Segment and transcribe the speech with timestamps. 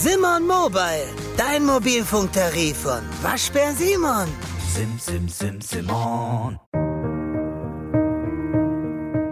[0.00, 4.28] Simon Mobile, dein Mobilfunktarif von Waschbär Simon.
[4.72, 6.56] Sim, sim, sim, Simon.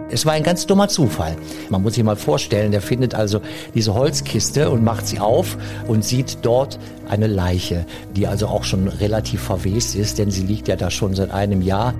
[0.09, 1.37] Es war ein ganz dummer Zufall.
[1.69, 3.39] Man muss sich mal vorstellen, der findet also
[3.75, 5.57] diese Holzkiste und macht sie auf
[5.87, 6.77] und sieht dort
[7.07, 7.85] eine Leiche,
[8.17, 11.61] die also auch schon relativ verwest ist, denn sie liegt ja da schon seit einem
[11.61, 11.93] Jahr.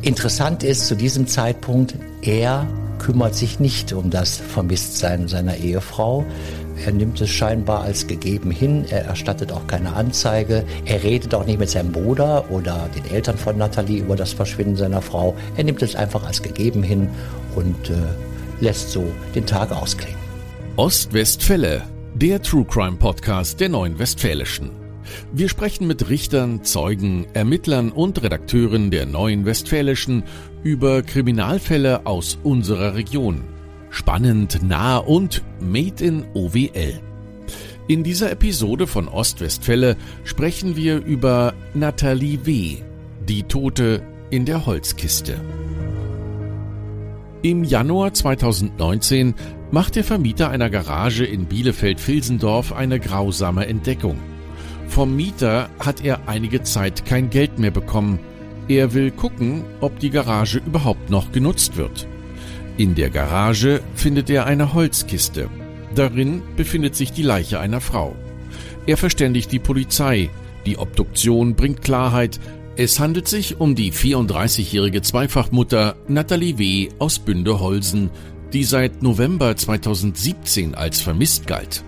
[0.00, 2.66] Interessant ist zu diesem Zeitpunkt, er
[2.98, 6.24] kümmert sich nicht um das Vermisstsein seiner Ehefrau.
[6.84, 8.84] Er nimmt es scheinbar als gegeben hin.
[8.90, 10.64] Er erstattet auch keine Anzeige.
[10.84, 14.76] Er redet auch nicht mit seinem Bruder oder den Eltern von Nathalie über das Verschwinden
[14.76, 15.34] seiner Frau.
[15.56, 17.08] Er nimmt es einfach als gegeben hin
[17.54, 17.94] und äh,
[18.60, 20.18] lässt so den Tag ausklingen.
[20.76, 21.82] Ostwestfälle,
[22.14, 24.70] der True Crime Podcast der Neuen Westfälischen.
[25.32, 30.24] Wir sprechen mit Richtern, Zeugen, Ermittlern und Redakteuren der Neuen Westfälischen
[30.62, 33.53] über Kriminalfälle aus unserer Region.
[33.94, 36.98] Spannend, nah und made in OWL.
[37.86, 42.78] In dieser Episode von Ostwestfälle sprechen wir über Nathalie W.,
[43.28, 45.40] die Tote in der Holzkiste.
[47.42, 49.34] Im Januar 2019
[49.70, 54.18] macht der Vermieter einer Garage in Bielefeld-Vilsendorf eine grausame Entdeckung.
[54.88, 58.18] Vom Mieter hat er einige Zeit kein Geld mehr bekommen.
[58.66, 62.08] Er will gucken, ob die Garage überhaupt noch genutzt wird.
[62.76, 65.48] In der Garage findet er eine Holzkiste.
[65.94, 68.16] Darin befindet sich die Leiche einer Frau.
[68.86, 70.28] Er verständigt die Polizei.
[70.66, 72.40] Die Obduktion bringt Klarheit.
[72.76, 76.88] Es handelt sich um die 34-jährige Zweifachmutter Nathalie W.
[76.98, 78.10] aus Bünde-Holsen,
[78.52, 81.84] die seit November 2017 als vermisst galt.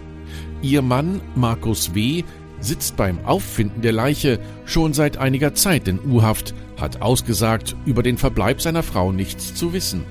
[0.62, 2.22] Ihr Mann Markus W.
[2.60, 8.18] sitzt beim Auffinden der Leiche schon seit einiger Zeit in U-Haft, hat ausgesagt, über den
[8.18, 10.04] Verbleib seiner Frau nichts zu wissen.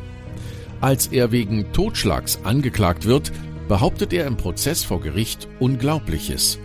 [0.86, 3.32] Als er wegen Totschlags angeklagt wird,
[3.68, 6.60] behauptet er im Prozess vor Gericht Unglaubliches.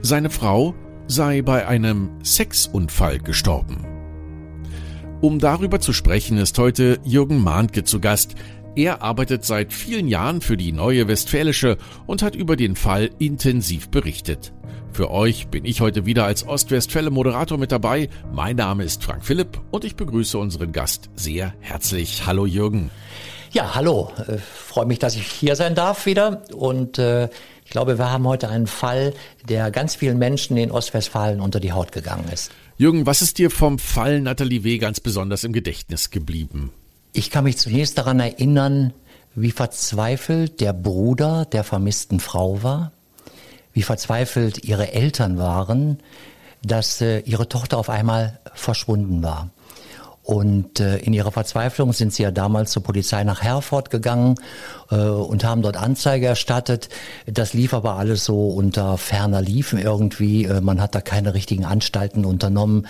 [0.00, 0.74] Seine Frau
[1.06, 3.86] sei bei einem Sexunfall gestorben.
[5.20, 8.34] Um darüber zu sprechen, ist heute Jürgen Mahnke zu Gast.
[8.74, 11.78] Er arbeitet seit vielen Jahren für die Neue Westfälische
[12.08, 14.52] und hat über den Fall intensiv berichtet.
[14.90, 18.08] Für euch bin ich heute wieder als Ostwestfälle Moderator mit dabei.
[18.32, 22.26] Mein Name ist Frank Philipp und ich begrüße unseren Gast sehr herzlich.
[22.26, 22.90] Hallo Jürgen.
[23.52, 24.10] Ja, hallo.
[24.26, 26.42] Äh, Freue mich, dass ich hier sein darf wieder.
[26.54, 27.28] Und äh,
[27.64, 29.12] ich glaube, wir haben heute einen Fall,
[29.46, 32.50] der ganz vielen Menschen in Ostwestfalen unter die Haut gegangen ist.
[32.78, 34.78] Jürgen, was ist dir vom Fall Nathalie W.
[34.78, 36.72] ganz besonders im Gedächtnis geblieben?
[37.12, 38.94] Ich kann mich zunächst daran erinnern,
[39.34, 42.92] wie verzweifelt der Bruder der vermissten Frau war,
[43.74, 45.98] wie verzweifelt ihre Eltern waren,
[46.62, 49.50] dass äh, ihre Tochter auf einmal verschwunden war.
[50.24, 54.36] Und äh, in ihrer Verzweiflung sind sie ja damals zur Polizei nach Herford gegangen
[54.90, 56.90] äh, und haben dort Anzeige erstattet.
[57.26, 60.44] Das lief aber alles so unter ferner Liefen irgendwie.
[60.44, 62.86] Äh, man hat da keine richtigen Anstalten unternommen.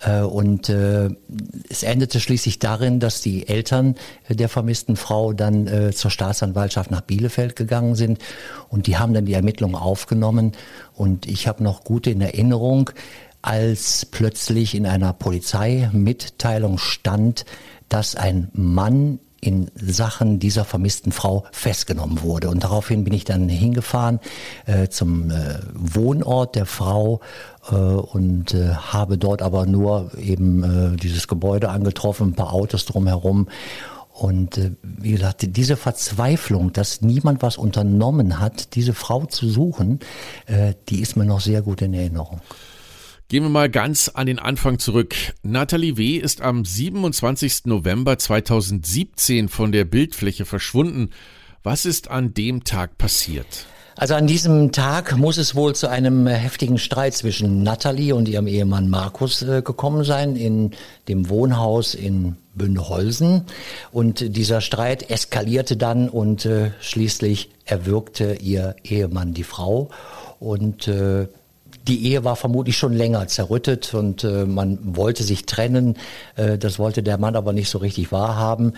[0.00, 1.10] Äh, und äh,
[1.68, 3.96] es endete schließlich darin, dass die Eltern
[4.28, 8.20] der vermissten Frau dann äh, zur Staatsanwaltschaft nach Bielefeld gegangen sind.
[8.68, 10.52] Und die haben dann die Ermittlungen aufgenommen.
[10.94, 12.90] Und ich habe noch gut in Erinnerung,
[13.46, 17.44] als plötzlich in einer Polizeimitteilung stand,
[17.88, 22.50] dass ein Mann in Sachen dieser vermissten Frau festgenommen wurde.
[22.50, 24.18] Und daraufhin bin ich dann hingefahren
[24.66, 27.20] äh, zum äh, Wohnort der Frau
[27.70, 32.84] äh, und äh, habe dort aber nur eben äh, dieses Gebäude angetroffen, ein paar Autos
[32.84, 33.46] drumherum.
[34.12, 40.00] Und äh, wie gesagt, diese Verzweiflung, dass niemand was unternommen hat, diese Frau zu suchen,
[40.46, 42.40] äh, die ist mir noch sehr gut in Erinnerung.
[43.28, 45.16] Gehen wir mal ganz an den Anfang zurück.
[45.42, 46.16] Nathalie W.
[46.16, 47.62] ist am 27.
[47.64, 51.10] November 2017 von der Bildfläche verschwunden.
[51.64, 53.66] Was ist an dem Tag passiert?
[53.96, 58.46] Also an diesem Tag muss es wohl zu einem heftigen Streit zwischen Nathalie und ihrem
[58.46, 60.70] Ehemann Markus äh, gekommen sein in
[61.08, 63.46] dem Wohnhaus in Bündeholsen.
[63.90, 69.90] Und dieser Streit eskalierte dann und äh, schließlich erwürgte ihr Ehemann die Frau.
[70.38, 71.26] Und äh,
[71.88, 75.96] die Ehe war vermutlich schon länger zerrüttet und äh, man wollte sich trennen.
[76.34, 78.72] Äh, das wollte der Mann aber nicht so richtig wahrhaben.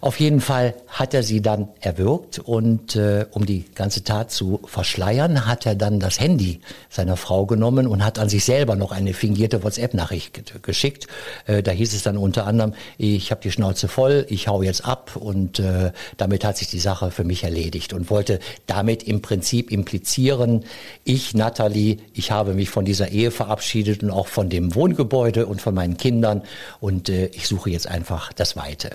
[0.00, 4.60] Auf jeden Fall hat er sie dann erwürgt und äh, um die ganze Tat zu
[4.66, 6.60] verschleiern, hat er dann das Handy
[6.90, 11.06] seiner Frau genommen und hat an sich selber noch eine fingierte WhatsApp-Nachricht geschickt.
[11.46, 14.84] Äh, da hieß es dann unter anderem, ich habe die Schnauze voll, ich hau jetzt
[14.84, 19.22] ab und äh, damit hat sich die Sache für mich erledigt und wollte damit im
[19.22, 20.64] Prinzip implizieren,
[21.04, 25.62] ich, Nathalie, ich habe mich von dieser Ehe verabschiedet und auch von dem Wohngebäude und
[25.62, 26.42] von meinen Kindern
[26.80, 28.90] und äh, ich suche jetzt einfach das Weite.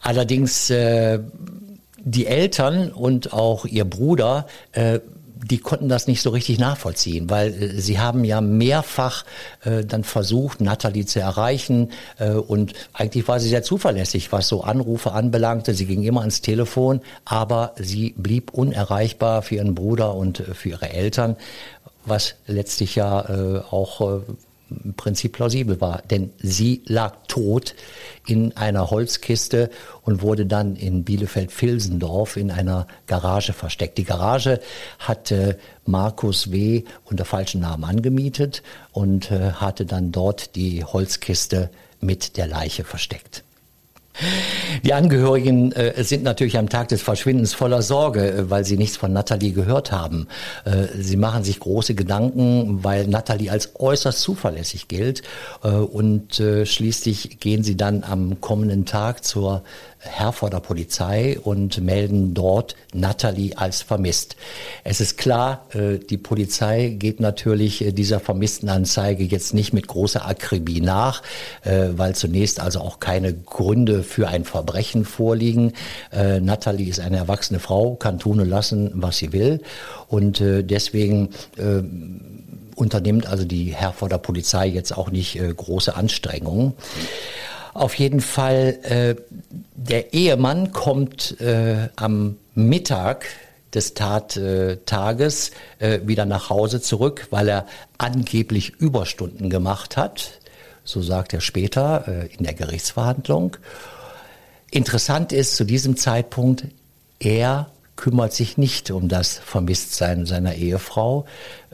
[0.00, 1.20] Allerdings äh,
[1.98, 5.00] die Eltern und auch ihr Bruder äh,
[5.44, 9.24] die konnten das nicht so richtig nachvollziehen, weil äh, sie haben ja mehrfach
[9.64, 14.62] äh, dann versucht, Natalie zu erreichen äh, und eigentlich war sie sehr zuverlässig, was so
[14.62, 15.74] Anrufe anbelangte.
[15.74, 20.70] Sie ging immer ans Telefon, aber sie blieb unerreichbar für ihren Bruder und äh, für
[20.70, 21.36] ihre Eltern,
[22.04, 24.20] was letztlich ja äh, auch äh,
[24.84, 27.74] im Prinzip plausibel war, denn sie lag tot
[28.26, 29.70] in einer Holzkiste
[30.02, 33.98] und wurde dann in Bielefeld-Vilsendorf in einer Garage versteckt.
[33.98, 34.60] Die Garage
[34.98, 36.84] hatte Markus W.
[37.04, 38.62] unter falschen Namen angemietet
[38.92, 41.70] und äh, hatte dann dort die Holzkiste
[42.00, 43.44] mit der Leiche versteckt.
[44.84, 48.96] Die Angehörigen äh, sind natürlich am Tag des Verschwindens voller Sorge, äh, weil sie nichts
[48.96, 50.28] von Natalie gehört haben.
[50.64, 55.22] Äh, sie machen sich große Gedanken, weil Natalie als äußerst zuverlässig gilt.
[55.62, 59.62] Äh, und äh, schließlich gehen sie dann am kommenden Tag zur
[60.04, 64.36] Herforder Polizei und melden dort Natalie als vermisst.
[64.82, 69.86] Es ist klar, äh, die Polizei geht natürlich äh, dieser vermissten Anzeige jetzt nicht mit
[69.86, 71.22] großer Akribie nach,
[71.62, 75.72] äh, weil zunächst also auch keine Gründe für ein Verbrechen vorliegen.
[76.12, 79.60] Natalie ist eine erwachsene Frau, kann tun und lassen, was sie will.
[80.08, 81.30] Und deswegen
[82.74, 86.74] unternimmt also die Herforder Polizei jetzt auch nicht große Anstrengungen.
[87.74, 89.14] Auf jeden Fall, äh,
[89.74, 93.26] der Ehemann kommt äh, am Mittag
[93.72, 97.66] des Tattages äh, wieder nach Hause zurück, weil er
[97.96, 100.40] angeblich Überstunden gemacht hat.
[100.84, 103.56] So sagt er später äh, in der Gerichtsverhandlung.
[104.70, 106.64] Interessant ist zu diesem Zeitpunkt,
[107.18, 111.24] er kümmert sich nicht um das Vermisstsein seiner Ehefrau.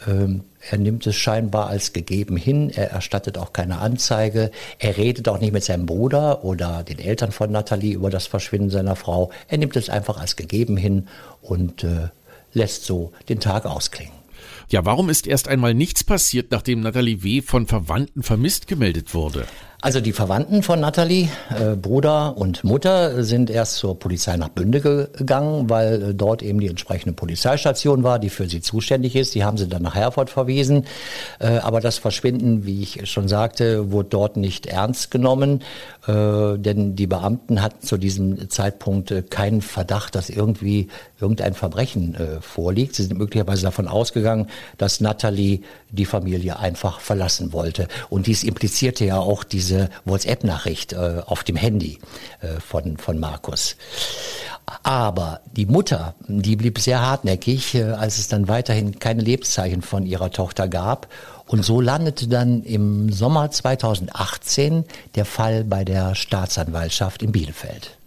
[0.07, 2.71] Ähm, er nimmt es scheinbar als gegeben hin.
[2.71, 4.51] Er erstattet auch keine Anzeige.
[4.79, 8.71] Er redet auch nicht mit seinem Bruder oder den Eltern von Nathalie über das Verschwinden
[8.71, 9.31] seiner Frau.
[9.49, 11.09] Er nimmt es einfach als gegeben hin
[11.43, 12.09] und äh,
[12.53, 14.13] lässt so den Tag ausklingen.
[14.71, 17.43] Ja, warum ist erst einmal nichts passiert, nachdem Nathalie W.
[17.43, 19.47] von Verwandten vermisst gemeldet wurde?
[19.81, 24.81] Also die Verwandten von Nathalie, äh, Bruder und Mutter, sind erst zur Polizei nach Bünde
[24.81, 29.37] gegangen, weil äh, dort eben die entsprechende Polizeistation war, die für sie zuständig ist.
[29.37, 30.85] Die haben sie dann nach Herford verwiesen.
[31.39, 35.63] Äh, aber das Verschwinden, wie ich schon sagte, wurde dort nicht ernst genommen,
[36.09, 40.89] äh, denn die Beamten hatten zu diesem Zeitpunkt äh, keinen Verdacht, dass irgendwie
[41.21, 42.97] irgendein Verbrechen äh, vorliegt.
[42.97, 44.28] Sie sind möglicherweise davon ausgegangen,
[44.77, 45.61] dass Nathalie
[45.91, 47.89] die Familie einfach verlassen wollte.
[48.11, 51.99] Und dies implizierte ja auch diese diese WhatsApp-Nachricht äh, auf dem Handy
[52.41, 53.77] äh, von, von Markus.
[54.83, 60.07] Aber die Mutter, die blieb sehr hartnäckig, äh, als es dann weiterhin keine Lebenszeichen von
[60.07, 61.09] ihrer Tochter gab.
[61.47, 64.85] Und so landete dann im Sommer 2018
[65.15, 67.98] der Fall bei der Staatsanwaltschaft in Bielefeld.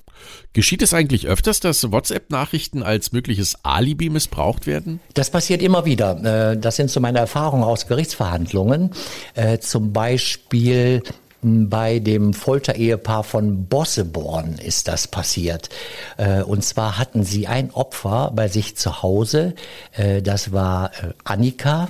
[0.53, 4.99] Geschieht es eigentlich öfters, dass WhatsApp-Nachrichten als mögliches Alibi missbraucht werden?
[5.13, 6.51] Das passiert immer wieder.
[6.51, 8.91] Äh, das sind so meine Erfahrungen aus Gerichtsverhandlungen.
[9.33, 11.03] Äh, zum Beispiel
[11.41, 15.69] bei dem Folterehepaar von Bosseborn ist das passiert.
[16.17, 19.55] Äh, und zwar hatten sie ein Opfer bei sich zu Hause.
[20.23, 20.91] Das war
[21.23, 21.89] Annika.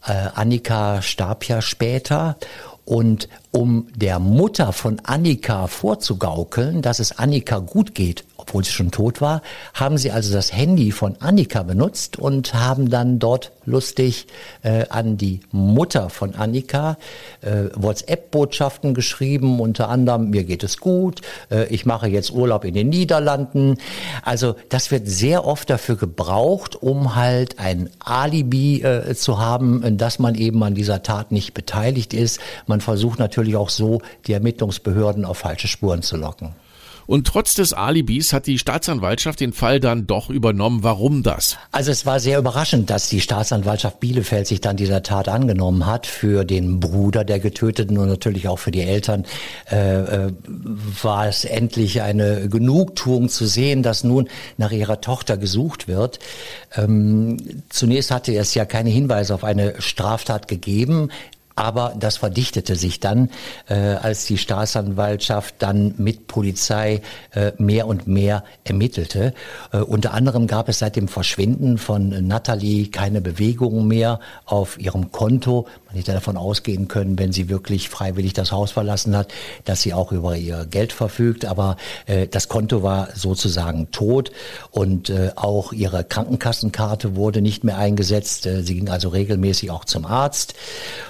[0.00, 2.38] Annika starb ja später.
[2.84, 8.90] Und um der Mutter von Annika vorzugaukeln, dass es Annika gut geht, obwohl sie schon
[8.90, 9.40] tot war,
[9.72, 14.26] haben sie also das Handy von Annika benutzt und haben dann dort lustig
[14.62, 16.98] äh, an die Mutter von Annika
[17.40, 22.74] äh, WhatsApp-Botschaften geschrieben, unter anderem, mir geht es gut, äh, ich mache jetzt Urlaub in
[22.74, 23.78] den Niederlanden.
[24.22, 30.18] Also das wird sehr oft dafür gebraucht, um halt ein Alibi äh, zu haben, dass
[30.18, 32.38] man eben an dieser Tat nicht beteiligt ist.
[32.66, 36.54] Man versucht natürlich auch so, die Ermittlungsbehörden auf falsche Spuren zu locken.
[37.06, 40.82] Und trotz des Alibis hat die Staatsanwaltschaft den Fall dann doch übernommen.
[40.82, 41.56] Warum das?
[41.70, 46.06] Also es war sehr überraschend, dass die Staatsanwaltschaft Bielefeld sich dann dieser Tat angenommen hat.
[46.06, 49.24] Für den Bruder der Getöteten und natürlich auch für die Eltern
[49.70, 50.32] äh, äh,
[51.02, 56.18] war es endlich eine Genugtuung zu sehen, dass nun nach ihrer Tochter gesucht wird.
[56.76, 61.10] Ähm, zunächst hatte es ja keine Hinweise auf eine Straftat gegeben.
[61.54, 63.30] Aber das verdichtete sich dann,
[63.68, 69.34] äh, als die Staatsanwaltschaft dann mit Polizei äh, mehr und mehr ermittelte.
[69.72, 75.12] Äh, unter anderem gab es seit dem Verschwinden von Natalie keine Bewegungen mehr auf ihrem
[75.12, 75.66] Konto.
[75.94, 79.32] Hätte davon ausgehen können, wenn sie wirklich freiwillig das Haus verlassen hat,
[79.64, 81.44] dass sie auch über ihr Geld verfügt.
[81.44, 84.32] Aber äh, das Konto war sozusagen tot
[84.70, 88.46] und äh, auch ihre Krankenkassenkarte wurde nicht mehr eingesetzt.
[88.46, 90.54] Äh, sie ging also regelmäßig auch zum Arzt.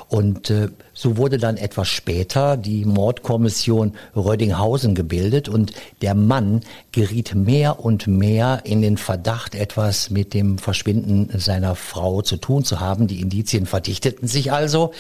[0.09, 5.73] Und äh, so wurde dann etwas später die Mordkommission Rödinghausen gebildet und
[6.03, 6.61] der Mann
[6.93, 12.65] geriet mehr und mehr in den Verdacht, etwas mit dem Verschwinden seiner Frau zu tun
[12.65, 13.07] zu haben.
[13.07, 14.93] Die Indizien verdichteten sich also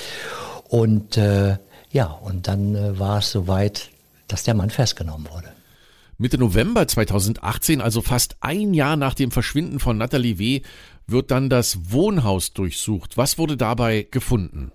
[0.68, 1.58] und äh,
[1.90, 3.90] ja, und dann äh, war es soweit,
[4.28, 5.48] dass der Mann festgenommen wurde.
[6.16, 10.62] Mitte November 2018, also fast ein Jahr nach dem Verschwinden von Nathalie W.,
[11.06, 13.16] wird dann das Wohnhaus durchsucht.
[13.16, 14.70] Was wurde dabei gefunden?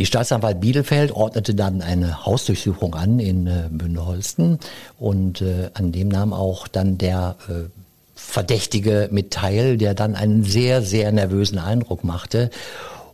[0.00, 4.58] Die Staatsanwalt Bielefeld ordnete dann eine Hausdurchsuchung an in äh, Bündeholsten
[4.98, 7.68] und äh, an dem nahm auch dann der äh,
[8.14, 12.48] Verdächtige mit teil, der dann einen sehr, sehr nervösen Eindruck machte.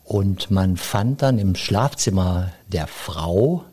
[0.04, 3.64] Und man fand dann im Schlafzimmer der Frau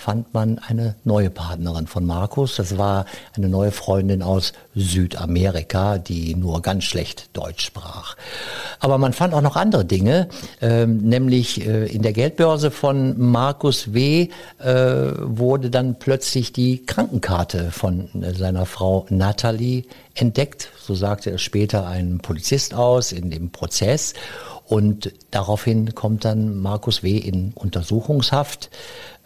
[0.00, 2.56] fand man eine neue Partnerin von Markus.
[2.56, 3.04] Das war
[3.36, 8.16] eine neue Freundin aus Südamerika, die nur ganz schlecht Deutsch sprach.
[8.80, 10.28] Aber man fand auch noch andere Dinge,
[10.62, 14.28] äh, nämlich äh, in der Geldbörse von Markus W.
[14.58, 14.72] Äh,
[15.18, 20.70] wurde dann plötzlich die Krankenkarte von äh, seiner Frau Natalie entdeckt.
[20.80, 24.14] So sagte es später ein Polizist aus in dem Prozess.
[24.70, 27.18] Und daraufhin kommt dann Markus W.
[27.18, 28.70] in Untersuchungshaft.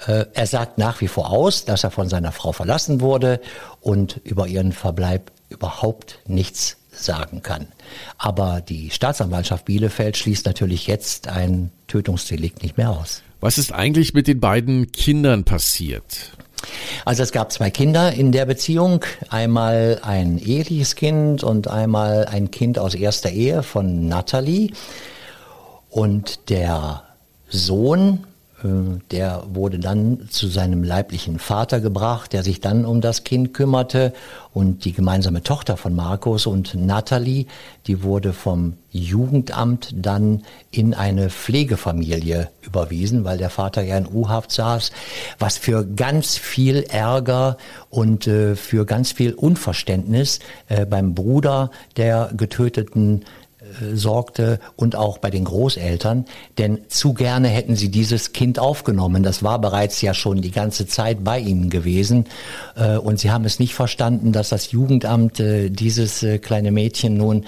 [0.06, 3.42] Äh, er sagt nach wie vor aus, dass er von seiner Frau verlassen wurde
[3.82, 7.68] und über ihren Verbleib überhaupt nichts sagen kann.
[8.16, 13.20] Aber die Staatsanwaltschaft Bielefeld schließt natürlich jetzt ein Tötungsdelikt nicht mehr aus.
[13.40, 16.32] Was ist eigentlich mit den beiden Kindern passiert?
[17.04, 22.50] Also es gab zwei Kinder in der Beziehung, einmal ein eheliches Kind und einmal ein
[22.50, 24.70] Kind aus erster Ehe von Natalie.
[25.94, 27.04] Und der
[27.48, 28.26] Sohn,
[28.64, 28.66] äh,
[29.12, 34.12] der wurde dann zu seinem leiblichen Vater gebracht, der sich dann um das Kind kümmerte.
[34.52, 37.46] Und die gemeinsame Tochter von Markus und Natalie,
[37.86, 44.50] die wurde vom Jugendamt dann in eine Pflegefamilie überwiesen, weil der Vater ja in U-Haft
[44.50, 44.90] saß,
[45.38, 47.56] was für ganz viel Ärger
[47.88, 53.24] und äh, für ganz viel Unverständnis äh, beim Bruder der getöteten
[53.92, 56.24] sorgte und auch bei den Großeltern,
[56.58, 59.22] denn zu gerne hätten sie dieses Kind aufgenommen.
[59.22, 62.26] Das war bereits ja schon die ganze Zeit bei ihnen gewesen
[62.76, 67.44] äh, und sie haben es nicht verstanden, dass das Jugendamt äh, dieses kleine Mädchen nun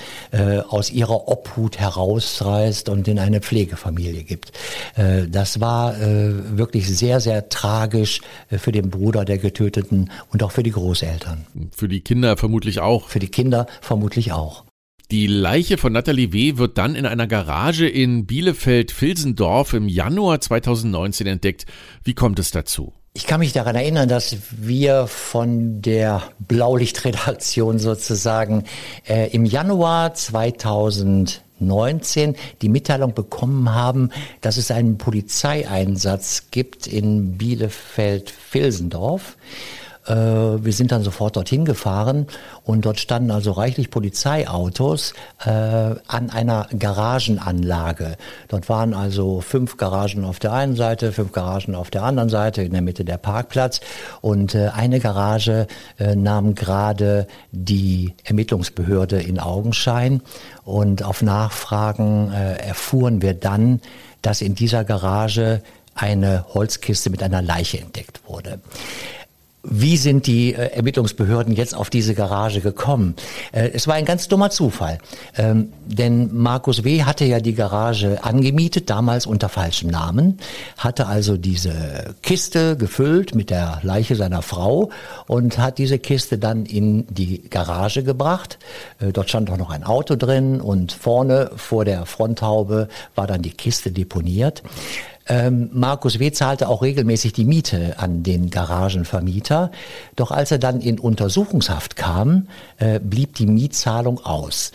[0.68, 4.52] aus ihrer Obhut herausreißt und in eine Pflegefamilie gibt.
[5.28, 10.72] Das war wirklich sehr, sehr tragisch für den Bruder der Getöteten und auch für die
[10.72, 11.46] Großeltern.
[11.74, 13.08] Für die Kinder vermutlich auch.
[13.08, 14.65] Für die Kinder vermutlich auch.
[15.12, 16.56] Die Leiche von Nathalie W.
[16.56, 21.64] wird dann in einer Garage in Bielefeld-Vilsendorf im Januar 2019 entdeckt.
[22.02, 22.92] Wie kommt es dazu?
[23.14, 28.64] Ich kann mich daran erinnern, dass wir von der Blaulichtredaktion sozusagen
[29.08, 34.10] äh, im Januar 2019 die Mitteilung bekommen haben,
[34.40, 39.36] dass es einen Polizeieinsatz gibt in Bielefeld-Vilsendorf.
[40.06, 42.26] Äh, wir sind dann sofort dorthin gefahren
[42.64, 48.16] und dort standen also reichlich Polizeiautos äh, an einer Garagenanlage.
[48.48, 52.62] Dort waren also fünf Garagen auf der einen Seite, fünf Garagen auf der anderen Seite,
[52.62, 53.80] in der Mitte der Parkplatz
[54.20, 55.66] und äh, eine Garage
[55.98, 60.22] äh, nahm gerade die Ermittlungsbehörde in Augenschein
[60.64, 63.80] und auf Nachfragen äh, erfuhren wir dann,
[64.22, 65.62] dass in dieser Garage
[65.94, 68.60] eine Holzkiste mit einer Leiche entdeckt wurde.
[69.68, 73.16] Wie sind die äh, Ermittlungsbehörden jetzt auf diese Garage gekommen?
[73.50, 74.98] Äh, es war ein ganz dummer Zufall,
[75.36, 77.02] ähm, denn Markus W.
[77.02, 80.38] hatte ja die Garage angemietet, damals unter falschem Namen,
[80.78, 84.90] hatte also diese Kiste gefüllt mit der Leiche seiner Frau
[85.26, 88.58] und hat diese Kiste dann in die Garage gebracht.
[89.00, 93.42] Äh, dort stand auch noch ein Auto drin und vorne vor der Fronthaube war dann
[93.42, 94.62] die Kiste deponiert.
[95.28, 96.30] Ähm, Markus W.
[96.30, 99.70] zahlte auch regelmäßig die Miete an den Garagenvermieter.
[100.14, 104.72] Doch als er dann in Untersuchungshaft kam, äh, blieb die Mietzahlung aus.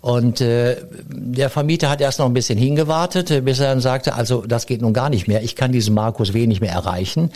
[0.00, 0.76] Und äh,
[1.08, 4.82] der Vermieter hat erst noch ein bisschen hingewartet, bis er dann sagte, also das geht
[4.82, 5.42] nun gar nicht mehr.
[5.42, 6.46] Ich kann diesen Markus W.
[6.46, 7.30] nicht mehr erreichen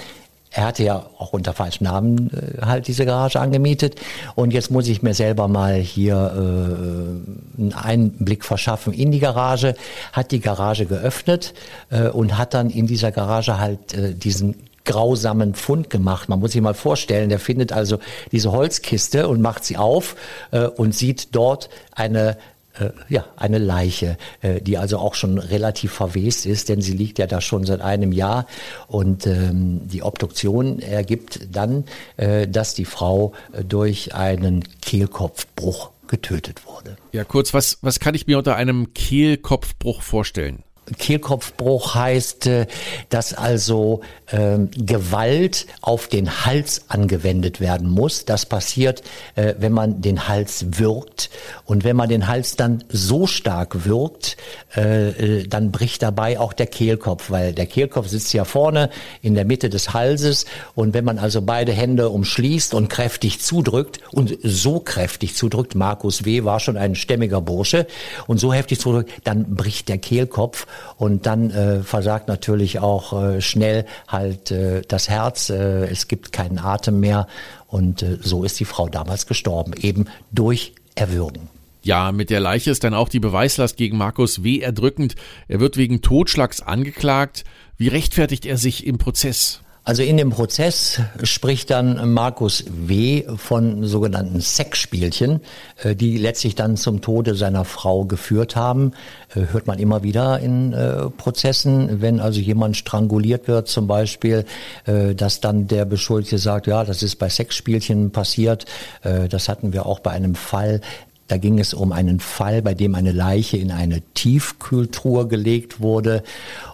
[0.50, 3.96] er hatte ja auch unter falschem Namen äh, halt diese Garage angemietet
[4.34, 9.74] und jetzt muss ich mir selber mal hier äh, einen Einblick verschaffen in die Garage,
[10.12, 11.54] hat die Garage geöffnet
[11.90, 16.30] äh, und hat dann in dieser Garage halt äh, diesen grausamen Fund gemacht.
[16.30, 17.98] Man muss sich mal vorstellen, der findet also
[18.32, 20.16] diese Holzkiste und macht sie auf
[20.50, 22.38] äh, und sieht dort eine
[22.80, 27.18] äh, ja, eine Leiche, äh, die also auch schon relativ verwest ist, denn sie liegt
[27.18, 28.46] ja da schon seit einem Jahr.
[28.86, 31.84] Und ähm, die Obduktion ergibt dann,
[32.16, 36.96] äh, dass die Frau äh, durch einen Kehlkopfbruch getötet wurde.
[37.12, 40.62] Ja, kurz, was, was kann ich mir unter einem Kehlkopfbruch vorstellen?
[40.96, 42.66] Kehlkopfbruch heißt, äh,
[43.08, 48.24] dass also ähm, Gewalt auf den Hals angewendet werden muss.
[48.24, 49.02] Das passiert,
[49.36, 51.30] äh, wenn man den Hals wirkt.
[51.64, 54.36] Und wenn man den Hals dann so stark wirkt,
[54.74, 58.90] äh, dann bricht dabei auch der Kehlkopf, weil der Kehlkopf sitzt ja vorne
[59.22, 60.44] in der Mitte des Halses.
[60.74, 66.24] Und wenn man also beide Hände umschließt und kräftig zudrückt und so kräftig zudrückt, Markus
[66.24, 66.44] W.
[66.44, 67.86] war schon ein stämmiger Bursche
[68.26, 70.66] und so heftig zudrückt, dann bricht der Kehlkopf
[70.96, 75.50] und dann äh, versagt natürlich auch äh, schnell halt äh, das Herz.
[75.50, 77.26] Äh, es gibt keinen Atem mehr
[77.66, 81.48] und äh, so ist die Frau damals gestorben, eben durch Erwürgen.
[81.82, 84.58] Ja, mit der Leiche ist dann auch die Beweislast gegen Markus W.
[84.58, 85.14] erdrückend.
[85.46, 87.44] Er wird wegen Totschlags angeklagt.
[87.76, 89.62] Wie rechtfertigt er sich im Prozess?
[89.88, 93.24] Also in dem Prozess spricht dann Markus W.
[93.38, 95.40] von sogenannten Sexspielchen,
[95.82, 98.92] äh, die letztlich dann zum Tode seiner Frau geführt haben.
[99.34, 104.44] Äh, hört man immer wieder in äh, Prozessen, wenn also jemand stranguliert wird zum Beispiel,
[104.84, 108.66] dass dann der Beschuldigte sagt, ja, das ist bei Sexspielchen passiert.
[109.02, 110.80] Das hatten wir auch bei einem Fall,
[111.28, 116.22] da ging es um einen Fall, bei dem eine Leiche in eine Tiefkühltruhe gelegt wurde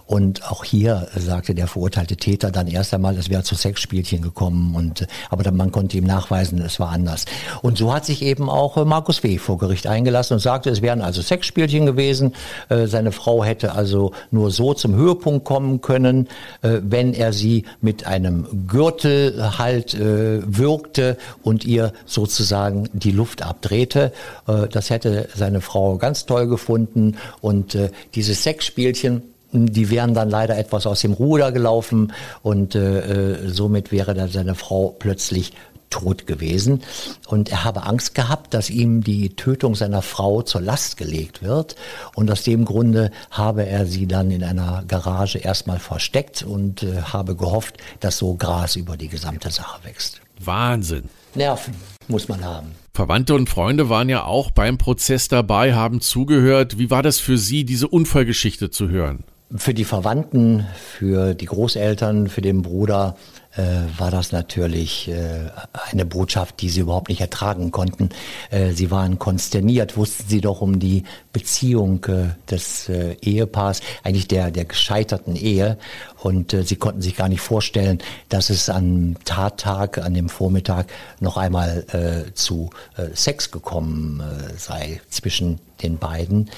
[0.07, 4.75] und auch hier sagte der verurteilte Täter dann erst einmal, es wäre zu Sexspielchen gekommen.
[4.75, 7.25] Und, aber dann, man konnte ihm nachweisen, es war anders.
[7.63, 9.39] Und so hat sich eben auch äh, Markus W.
[9.39, 12.33] vor Gericht eingelassen und sagte, es wären also Sexspielchen gewesen.
[12.69, 16.27] Äh, seine Frau hätte also nur so zum Höhepunkt kommen können,
[16.61, 24.11] äh, wenn er sie mit einem Gürtel halt würgte und ihr sozusagen die Luft abdrehte.
[24.45, 27.17] das hätte seine Frau ganz toll gefunden.
[27.41, 27.77] Und
[28.13, 33.91] dieses Sexspielchen die wären dann leider etwas aus dem Ruder gelaufen und äh, äh, somit
[33.91, 35.53] wäre dann seine Frau plötzlich
[35.89, 36.81] tot gewesen.
[37.27, 41.75] Und er habe Angst gehabt, dass ihm die Tötung seiner Frau zur Last gelegt wird.
[42.15, 47.01] Und aus dem Grunde habe er sie dann in einer Garage erstmal versteckt und äh,
[47.01, 50.21] habe gehofft, dass so Gras über die gesamte Sache wächst.
[50.43, 51.09] Wahnsinn.
[51.33, 51.73] Nerven
[52.07, 52.71] muss man haben.
[52.93, 56.77] Verwandte und Freunde waren ja auch beim Prozess dabei, haben zugehört.
[56.77, 59.23] Wie war das für Sie, diese Unfallgeschichte zu hören?
[59.53, 63.15] Für die Verwandten, für die Großeltern, für den Bruder
[63.55, 63.61] äh,
[63.95, 65.51] war das natürlich äh,
[65.91, 68.09] eine Botschaft, die sie überhaupt nicht ertragen konnten.
[68.49, 74.27] Äh, sie waren konsterniert, wussten sie doch um die Beziehung äh, des äh, Ehepaars, eigentlich
[74.27, 75.77] der, der gescheiterten Ehe.
[76.23, 80.87] Und äh, sie konnten sich gar nicht vorstellen, dass es am Tattag, an dem Vormittag
[81.19, 81.85] noch einmal
[82.33, 82.71] zu
[83.13, 84.23] Sex gekommen
[84.57, 86.49] sei zwischen den beiden.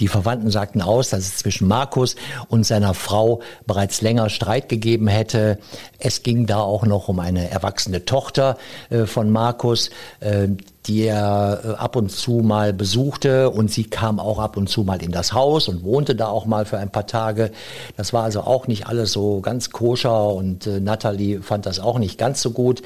[0.00, 2.16] Die Verwandten sagten aus, dass es zwischen Markus
[2.48, 5.58] und seiner Frau bereits länger Streit gegeben hätte.
[5.98, 8.56] Es ging da auch noch um eine erwachsene Tochter
[8.90, 10.48] äh, von Markus, äh,
[10.86, 14.82] die er äh, ab und zu mal besuchte und sie kam auch ab und zu
[14.82, 17.52] mal in das Haus und wohnte da auch mal für ein paar Tage.
[17.96, 21.98] Das war also auch nicht alles so ganz koscher und äh, Natalie fand das auch
[21.98, 22.82] nicht ganz so gut.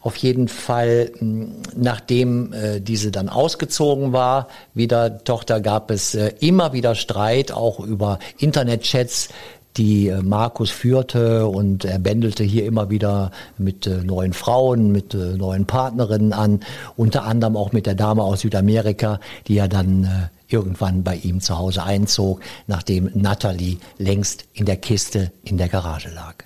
[0.00, 1.46] Auf jeden Fall, mh,
[1.76, 7.78] nachdem äh, diese dann ausgezogen war, wieder Tochter, gab es äh, immer wieder Streit, auch
[7.78, 9.28] über Internetchats,
[9.78, 15.14] die äh, Markus führte und er bändelte hier immer wieder mit äh, neuen Frauen, mit
[15.14, 16.60] äh, neuen Partnerinnen an,
[16.96, 21.58] unter anderem auch mit der Dame aus Südamerika, die ja dann irgendwann bei ihm zu
[21.58, 26.44] Hause einzog, nachdem Natalie längst in der Kiste in der Garage lag.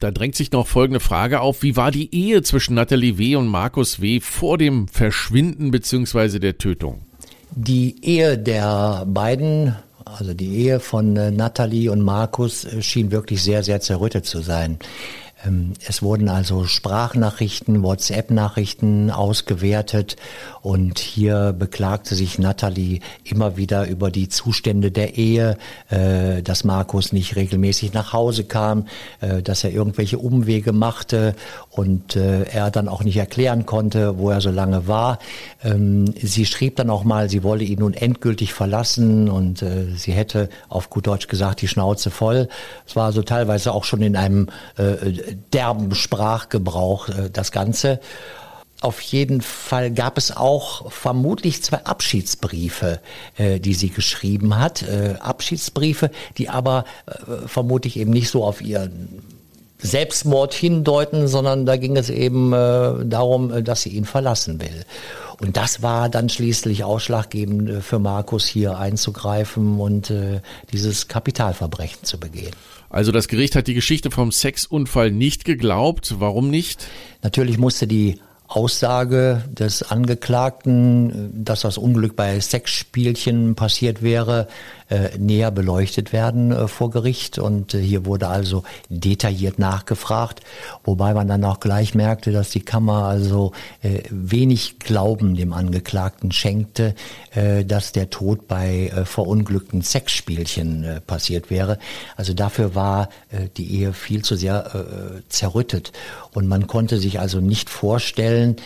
[0.00, 1.62] Da drängt sich noch folgende Frage auf.
[1.62, 3.36] Wie war die Ehe zwischen Natalie W.
[3.36, 4.20] und Markus W.
[4.20, 6.38] vor dem Verschwinden bzw.
[6.40, 7.02] der Tötung?
[7.52, 13.42] Die Ehe der beiden also die Ehe von äh, Natalie und Markus äh, schien wirklich
[13.42, 14.78] sehr, sehr zerrüttet zu sein.
[15.44, 20.16] Ähm, es wurden also Sprachnachrichten, WhatsApp-Nachrichten ausgewertet
[20.64, 25.58] und hier beklagte sich Natalie immer wieder über die Zustände der Ehe,
[25.90, 28.86] äh, dass Markus nicht regelmäßig nach Hause kam,
[29.20, 31.34] äh, dass er irgendwelche Umwege machte
[31.68, 35.18] und äh, er dann auch nicht erklären konnte, wo er so lange war.
[35.62, 39.62] Ähm, sie schrieb dann auch mal, sie wolle ihn nun endgültig verlassen und
[39.96, 42.48] sie hätte auf gut Deutsch gesagt die Schnauze voll.
[42.86, 44.48] Es war also teilweise auch schon in einem
[45.52, 48.00] derben Sprachgebrauch äh, das Ganze.
[48.80, 53.00] Auf jeden Fall gab es auch vermutlich zwei Abschiedsbriefe,
[53.36, 54.82] äh, die sie geschrieben hat.
[54.82, 59.22] Äh, Abschiedsbriefe, die aber äh, vermutlich eben nicht so auf ihren
[59.78, 64.84] Selbstmord hindeuten, sondern da ging es eben äh, darum, äh, dass sie ihn verlassen will.
[65.40, 70.40] Und das war dann schließlich ausschlaggebend äh, für Markus hier einzugreifen und äh,
[70.72, 72.52] dieses Kapitalverbrechen zu begehen.
[72.88, 76.14] Also das Gericht hat die Geschichte vom Sexunfall nicht geglaubt.
[76.18, 76.86] Warum nicht?
[77.22, 84.48] Natürlich musste die Aussage des Angeklagten, dass das Unglück bei Sexspielchen passiert wäre,
[84.90, 87.38] äh, näher beleuchtet werden äh, vor Gericht.
[87.38, 90.40] Und äh, hier wurde also detailliert nachgefragt,
[90.84, 96.32] wobei man dann auch gleich merkte, dass die Kammer also äh, wenig Glauben dem Angeklagten
[96.32, 96.94] schenkte,
[97.34, 101.78] äh, dass der Tod bei verunglückten Sexspielchen passiert wäre.
[102.16, 103.08] Also dafür war
[103.56, 105.92] die Ehe viel zu sehr zerrüttet.
[106.32, 108.56] Und man konnte sich also nicht vorstellen,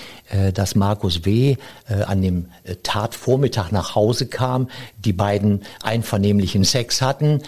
[0.54, 1.56] dass Markus W.
[2.06, 2.46] An dem
[2.82, 5.62] Tatvormittag nach Hause kam, die beiden
[6.08, 7.42] einvernehmlichen Sex hatten,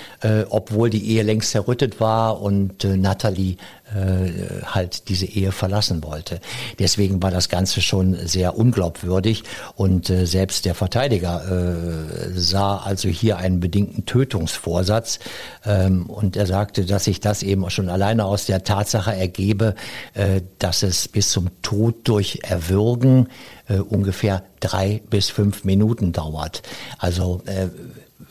[0.51, 3.57] obwohl die Ehe längst zerrüttet war und Natalie
[3.93, 6.39] äh, halt diese Ehe verlassen wollte.
[6.79, 9.43] Deswegen war das Ganze schon sehr unglaubwürdig
[9.75, 15.19] und äh, selbst der Verteidiger äh, sah also hier einen bedingten Tötungsvorsatz
[15.65, 19.75] ähm, und er sagte, dass sich das eben schon alleine aus der Tatsache ergebe,
[20.15, 23.29] äh, dass es bis zum Tod durch Erwürgen
[23.69, 26.63] äh, ungefähr drei bis fünf Minuten dauert.
[26.99, 27.67] Also äh,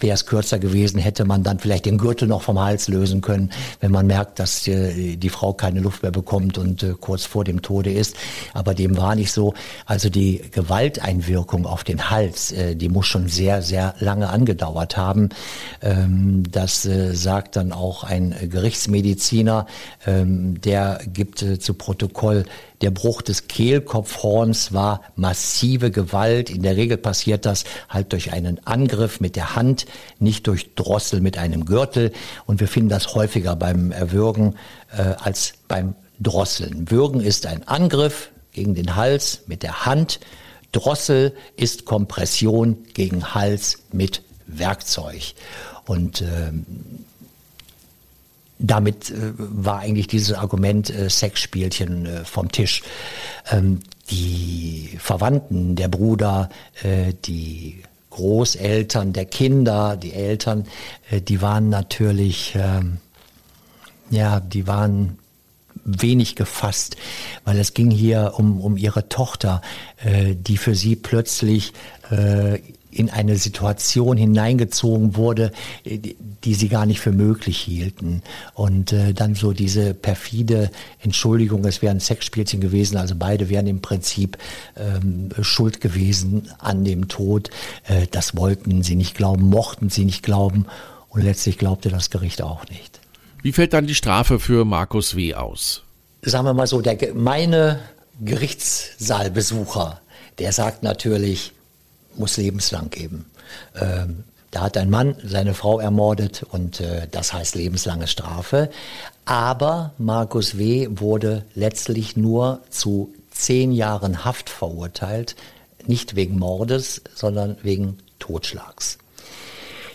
[0.01, 3.51] Wäre es kürzer gewesen, hätte man dann vielleicht den Gürtel noch vom Hals lösen können,
[3.79, 7.43] wenn man merkt, dass äh, die Frau keine Luft mehr bekommt und äh, kurz vor
[7.43, 8.15] dem Tode ist.
[8.53, 9.53] Aber dem war nicht so.
[9.85, 15.29] Also die Gewalteinwirkung auf den Hals, äh, die muss schon sehr, sehr lange angedauert haben.
[15.81, 19.65] Ähm, das äh, sagt dann auch ein Gerichtsmediziner,
[20.05, 22.45] ähm, der gibt äh, zu Protokoll,
[22.81, 26.49] der Bruch des Kehlkopfhorns war massive Gewalt.
[26.49, 29.85] In der Regel passiert das halt durch einen Angriff mit der Hand,
[30.19, 32.13] nicht durch Drossel mit einem Gürtel.
[32.45, 34.55] Und wir finden das häufiger beim Erwürgen
[34.97, 36.89] äh, als beim Drosseln.
[36.89, 40.19] Würgen ist ein Angriff gegen den Hals mit der Hand.
[40.71, 45.33] Drossel ist Kompression gegen Hals mit Werkzeug.
[45.85, 46.65] Und ähm,
[48.59, 52.83] damit äh, war eigentlich dieses Argument äh, Sexspielchen äh, vom Tisch.
[53.49, 53.79] Ähm,
[54.11, 56.49] die Verwandten, der Bruder,
[56.83, 60.65] äh, die Großeltern der Kinder, die Eltern,
[61.09, 62.97] äh, die waren natürlich, ähm,
[64.09, 65.17] ja, die waren
[65.85, 66.97] wenig gefasst,
[67.45, 69.61] weil es ging hier um, um ihre Tochter,
[70.03, 71.73] äh, die für sie plötzlich
[72.91, 75.51] in eine Situation hineingezogen wurde,
[75.83, 75.99] äh,
[76.43, 78.21] die sie gar nicht für möglich hielten.
[78.53, 83.81] Und äh, dann so diese perfide Entschuldigung, es wären Sexspielchen gewesen, also beide wären im
[83.81, 84.37] Prinzip
[84.75, 87.49] ähm, schuld gewesen an dem Tod.
[87.87, 90.65] Äh, das wollten sie nicht glauben, mochten sie nicht glauben
[91.09, 92.99] und letztlich glaubte das Gericht auch nicht.
[93.41, 95.35] Wie fällt dann die Strafe für Markus W.
[95.35, 95.83] aus?
[96.21, 97.79] Sagen wir mal so, der gemeine
[98.21, 100.01] Gerichtssaalbesucher,
[100.39, 101.53] der sagt natürlich,
[102.15, 103.25] muss lebenslang geben.
[103.79, 108.69] Ähm, da hat ein Mann seine Frau ermordet und äh, das heißt lebenslange Strafe.
[109.25, 110.87] Aber Markus W.
[110.91, 115.35] wurde letztlich nur zu zehn Jahren Haft verurteilt,
[115.85, 118.97] nicht wegen Mordes, sondern wegen Totschlags.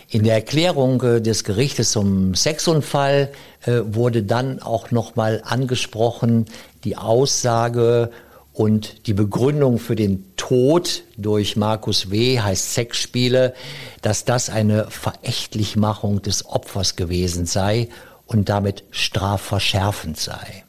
[0.09, 3.31] In der Erklärung äh, des Gerichtes zum Sexunfall
[3.65, 6.45] äh, wurde dann auch nochmal angesprochen
[6.85, 8.11] die Aussage
[8.55, 12.39] und die Begründung für den Tod durch Markus W.
[12.39, 13.53] heißt Sexspiele,
[14.01, 17.89] dass das eine Verächtlichmachung des Opfers gewesen sei
[18.25, 20.63] und damit strafverschärfend sei.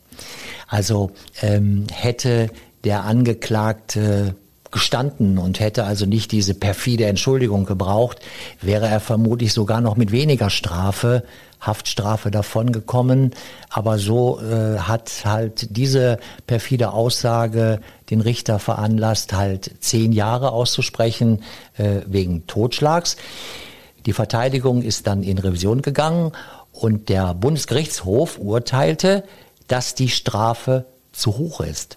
[0.67, 2.51] Also ähm, hätte
[2.83, 4.35] der Angeklagte
[4.71, 8.21] gestanden und hätte also nicht diese perfide Entschuldigung gebraucht,
[8.61, 11.23] wäre er vermutlich sogar noch mit weniger Strafe
[11.61, 13.33] Haftstrafe davongekommen.
[13.71, 21.43] Aber so äh, hat halt diese perfide Aussage den Richter veranlasst, halt zehn Jahre auszusprechen
[21.77, 23.17] äh, wegen Totschlags.
[24.07, 26.33] Die Verteidigung ist dann in Revision gegangen
[26.73, 29.25] und der Bundesgerichtshof urteilte,
[29.67, 31.97] dass die Strafe zu hoch ist.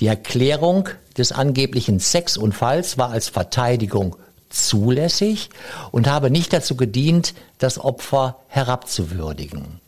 [0.00, 0.88] Die Erklärung
[1.20, 4.16] des angeblichen Sexunfalls war als Verteidigung
[4.48, 5.50] zulässig
[5.92, 9.80] und habe nicht dazu gedient, das Opfer herabzuwürdigen.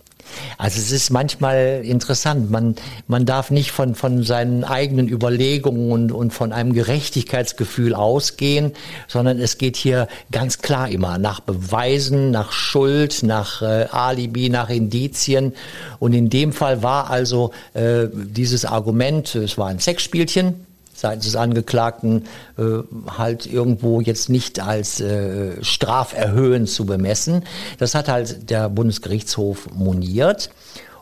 [0.58, 2.50] Also es ist manchmal interessant.
[2.50, 8.72] Man, man darf nicht von, von seinen eigenen Überlegungen und, und von einem Gerechtigkeitsgefühl ausgehen,
[9.08, 14.70] sondern es geht hier ganz klar immer nach Beweisen, nach Schuld, nach äh, Alibi, nach
[14.70, 15.54] Indizien.
[15.98, 20.66] Und in dem Fall war also äh, dieses Argument, es war ein Sexspielchen,
[21.02, 22.24] seitens des Angeklagten
[22.56, 22.62] äh,
[23.18, 27.44] halt irgendwo jetzt nicht als äh, straferhöhend zu bemessen.
[27.78, 30.50] Das hat halt der Bundesgerichtshof moniert.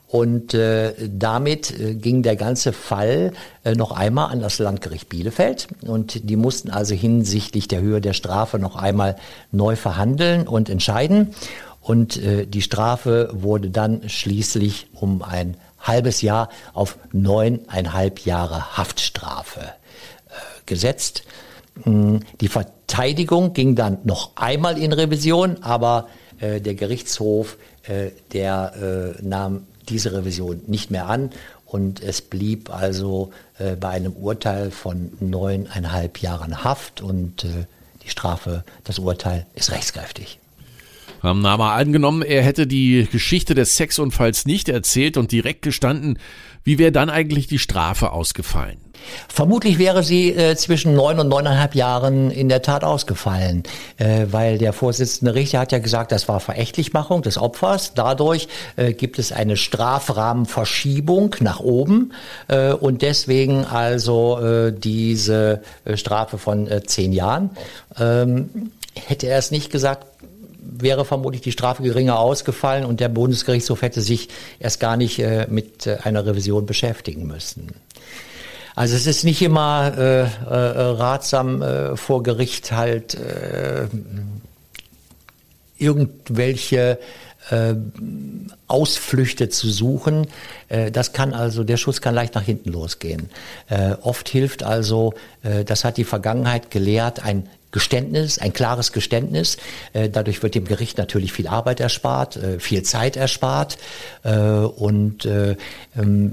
[0.08, 3.32] Und äh, damit äh, ging der ganze Fall
[3.62, 5.68] äh, noch einmal an das Landgericht Bielefeld.
[5.82, 9.14] Und die mussten also hinsichtlich der Höhe der Strafe noch einmal
[9.52, 11.34] neu verhandeln und entscheiden.
[11.80, 19.60] Und äh, die Strafe wurde dann schließlich um ein halbes Jahr auf neuneinhalb Jahre Haftstrafe
[20.70, 21.24] gesetzt.
[21.84, 29.22] Die Verteidigung ging dann noch einmal in Revision, aber äh, der Gerichtshof, äh, der äh,
[29.22, 31.30] nahm diese Revision nicht mehr an
[31.66, 37.66] und es blieb also äh, bei einem Urteil von neuneinhalb Jahren Haft und äh,
[38.04, 40.38] die Strafe, das Urteil ist rechtskräftig.
[41.22, 46.18] Haben Nama angenommen, er hätte die Geschichte des Sexunfalls nicht erzählt und direkt gestanden.
[46.64, 48.78] Wie wäre dann eigentlich die Strafe ausgefallen?
[49.28, 53.62] Vermutlich wäre sie äh, zwischen neun und neuneinhalb Jahren in der Tat ausgefallen,
[53.98, 57.94] äh, weil der Vorsitzende Richter hat ja gesagt, das war Verächtlichmachung des Opfers.
[57.94, 62.12] Dadurch äh, gibt es eine Strafrahmenverschiebung nach oben
[62.48, 67.50] äh, und deswegen also äh, diese äh, Strafe von zehn Jahren.
[67.98, 70.06] Ähm, hätte er es nicht gesagt,
[70.62, 75.88] wäre vermutlich die Strafe geringer ausgefallen und der Bundesgerichtshof hätte sich erst gar nicht mit
[76.04, 77.68] einer Revision beschäftigen müssen.
[78.80, 83.88] Also es ist nicht immer äh, äh, ratsam äh, vor Gericht halt äh,
[85.76, 86.98] irgendwelche
[87.50, 87.74] äh,
[88.66, 90.26] Ausflüchte zu suchen.
[90.68, 93.30] Äh, das kann also, der Schuss kann leicht nach hinten losgehen.
[93.68, 99.56] Äh, oft hilft also, äh, das hat die Vergangenheit gelehrt, ein Geständnis, ein klares Geständnis.
[99.92, 103.78] Äh, dadurch wird dem Gericht natürlich viel Arbeit erspart, äh, viel Zeit erspart.
[104.22, 105.56] Äh, und ähm,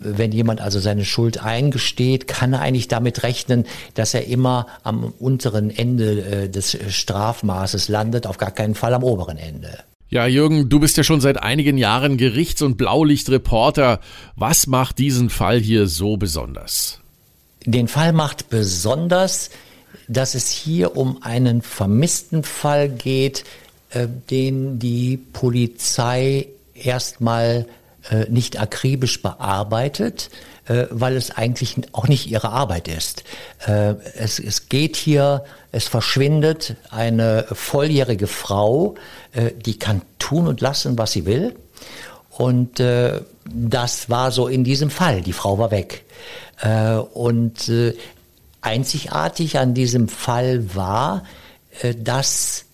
[0.02, 5.14] wenn jemand also seine Schuld eingesteht, kann er eigentlich damit rechnen, dass er immer am
[5.20, 9.70] unteren Ende des Strafmaßes landet, auf gar keinen Fall am oberen Ende.
[10.10, 14.00] Ja, Jürgen, du bist ja schon seit einigen Jahren Gerichts- und Blaulichtreporter.
[14.36, 17.00] Was macht diesen Fall hier so besonders?
[17.66, 19.50] Den Fall macht besonders,
[20.08, 23.44] dass es hier um einen vermissten Fall geht,
[23.90, 27.66] äh, den die Polizei erstmal
[28.10, 30.30] äh, nicht akribisch bearbeitet,
[30.90, 33.24] weil es eigentlich auch nicht ihre Arbeit ist.
[33.66, 38.96] Äh, es, es geht hier, es verschwindet eine volljährige Frau,
[39.34, 41.56] äh, die kann tun und lassen, was sie will.
[42.30, 45.22] Und äh, das war so in diesem Fall.
[45.22, 46.06] Die Frau war weg.
[46.62, 47.94] Äh, und äh,
[48.68, 51.24] Einzigartig an diesem Fall war,
[51.82, 52.66] äh, dass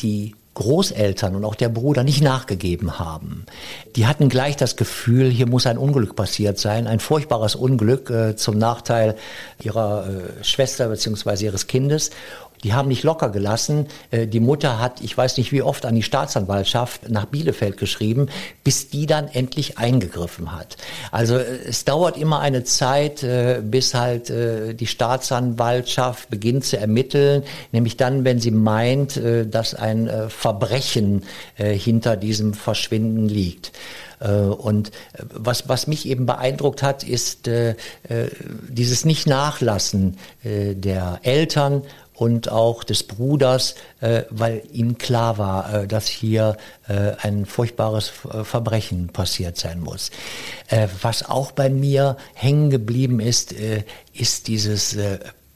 [0.00, 3.46] die Großeltern und auch der Bruder nicht nachgegeben haben.
[3.96, 8.36] Die hatten gleich das Gefühl, hier muss ein Unglück passiert sein, ein furchtbares Unglück äh,
[8.36, 9.16] zum Nachteil
[9.62, 11.46] ihrer äh, Schwester bzw.
[11.46, 12.10] ihres Kindes.
[12.64, 13.86] Die haben nicht locker gelassen.
[14.10, 18.28] Äh, die Mutter hat, ich weiß nicht wie oft, an die Staatsanwaltschaft nach Bielefeld geschrieben,
[18.64, 20.76] bis die dann endlich eingegriffen hat.
[21.10, 27.42] Also äh, es dauert immer eine Zeit, äh, bis halt die Staatsanwaltschaft beginnt zu ermitteln,
[27.72, 29.20] nämlich dann, wenn sie meint,
[29.50, 31.24] dass ein Verbrechen
[31.56, 33.72] hinter diesem Verschwinden liegt.
[34.20, 34.90] Und
[35.32, 37.48] was, was mich eben beeindruckt hat, ist
[38.68, 41.82] dieses Nicht-Nachlassen der Eltern
[42.20, 48.12] und auch des Bruders, äh, weil ihnen klar war, äh, dass hier äh, ein furchtbares
[48.30, 50.10] äh, Verbrechen passiert sein muss.
[50.68, 54.98] Äh, was auch bei mir hängen geblieben ist, äh, ist dieses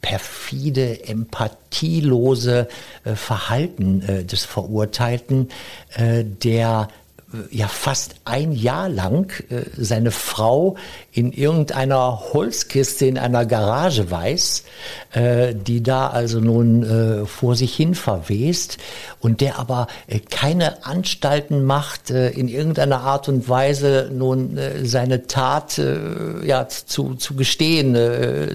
[0.01, 2.67] perfide, empathielose
[3.03, 5.49] Verhalten des Verurteilten,
[5.97, 6.87] der
[7.51, 10.75] ja fast ein Jahr lang äh, seine Frau
[11.11, 14.63] in irgendeiner Holzkiste in einer Garage weiß,
[15.13, 18.77] äh, die da also nun äh, vor sich hin verwest
[19.25, 24.85] und der aber äh, keine Anstalten macht, äh, in irgendeiner Art und Weise nun äh,
[24.85, 25.81] seine Tat
[26.45, 27.95] ja zu, zu gestehen,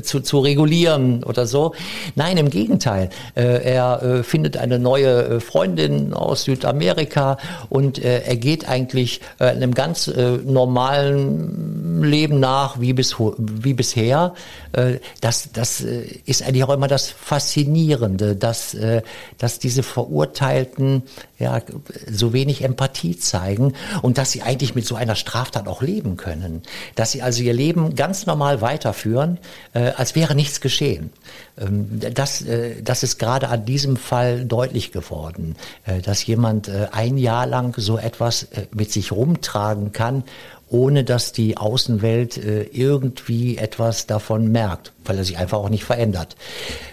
[0.02, 1.74] zu, zu regulieren oder so.
[2.14, 3.10] Nein, im Gegenteil.
[3.34, 7.38] er findet eine neue Freundin aus Südamerika
[7.68, 14.34] und er geht eigentlich äh, einem ganz äh, normalen Leben nach wie, bis, wie bisher.
[14.72, 19.02] Äh, das, das äh, ist eigentlich auch immer das Faszinierende, dass, äh,
[19.38, 21.02] dass diese Verurteilten
[21.40, 21.60] ja,
[22.08, 23.72] so wenig Empathie zeigen
[24.02, 26.62] und dass sie eigentlich mit so einer Straftat auch leben können.
[26.94, 29.38] Dass sie also ihr Leben ganz normal weiterführen,
[29.72, 31.10] äh, als wäre nichts geschehen.
[31.58, 36.88] Ähm, das, äh, das ist gerade an diesem Fall deutlich geworden, äh, dass jemand äh,
[36.92, 40.24] ein Jahr lang so etwas mit sich rumtragen kann,
[40.68, 46.36] ohne dass die Außenwelt irgendwie etwas davon merkt, weil er sich einfach auch nicht verändert.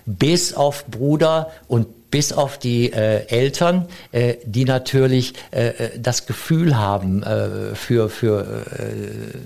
[0.06, 6.78] Bis auf Bruder und bis auf die äh, Eltern, äh, die natürlich äh, das Gefühl
[6.78, 9.38] haben äh, für, für äh,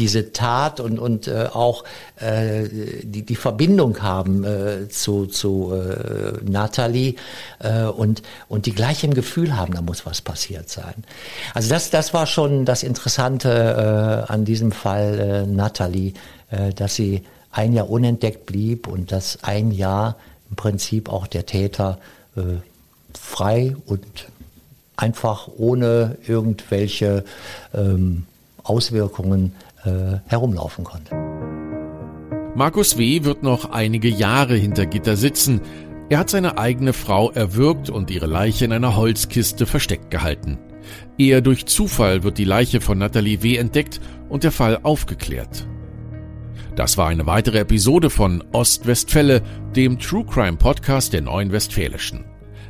[0.00, 1.84] diese Tat und, und äh, auch
[2.16, 2.68] äh,
[3.02, 7.16] die, die Verbindung haben äh, zu, zu äh, Natalie
[7.58, 11.04] äh, und, und die gleich im Gefühl haben, da muss was passiert sein.
[11.54, 16.14] Also das, das war schon das Interessante äh, an diesem Fall äh, Natalie,
[16.50, 20.16] äh, dass sie ein Jahr unentdeckt blieb und dass ein Jahr
[20.50, 21.98] im Prinzip auch der Täter
[22.36, 22.40] äh,
[23.18, 24.04] frei und
[24.96, 27.24] einfach ohne irgendwelche
[27.74, 28.24] ähm,
[28.62, 31.14] Auswirkungen äh, herumlaufen konnte.
[32.54, 33.24] Markus W.
[33.24, 35.60] wird noch einige Jahre hinter Gitter sitzen.
[36.10, 40.58] Er hat seine eigene Frau erwürgt und ihre Leiche in einer Holzkiste versteckt gehalten.
[41.16, 43.56] Eher durch Zufall wird die Leiche von Nathalie W.
[43.56, 45.66] entdeckt und der Fall aufgeklärt.
[46.80, 49.42] Das war eine weitere Episode von Ostwestfälle,
[49.76, 52.24] dem True Crime Podcast der Neuen Westfälischen.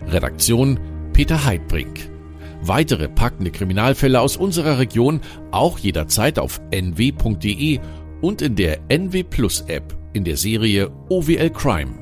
[0.08, 0.80] Redaktion
[1.12, 2.10] Peter Heidbrink.
[2.60, 5.20] Weitere packende Kriminalfälle aus unserer Region
[5.52, 7.78] auch jederzeit auf nw.de
[8.20, 11.92] und in der NW Plus App in der Serie OWL Crime.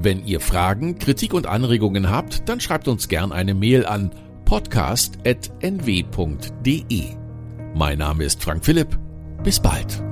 [0.00, 4.10] Wenn ihr Fragen, Kritik und Anregungen habt, dann schreibt uns gern eine Mail an
[4.44, 5.32] podcast.nw.de.
[7.74, 8.98] Mein Name ist Frank Philipp.
[9.42, 10.11] Bis bald.